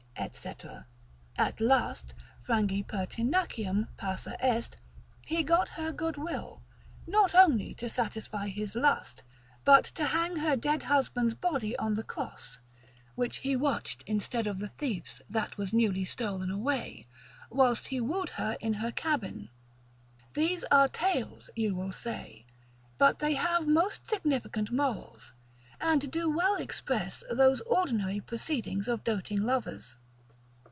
[0.21, 0.49] &c.
[1.37, 2.13] at last,
[2.45, 4.77] frangi pertinaciam passa est,
[5.25, 6.61] he got her good will,
[7.07, 9.23] not only to satisfy his lust,
[9.65, 12.59] but to hang her dead husband's body on the cross
[13.15, 17.07] (which he watched instead of the thief's that was newly stolen away),
[17.49, 19.49] whilst he wooed her in her cabin.
[20.33, 22.45] These are tales, you will say,
[22.99, 25.33] but they have most significant morals,
[25.79, 29.95] and do well express those ordinary proceedings of doting lovers.